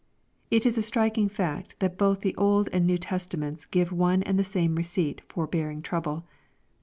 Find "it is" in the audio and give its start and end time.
0.49-0.79